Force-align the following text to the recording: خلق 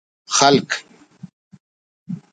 خلق 0.37 0.67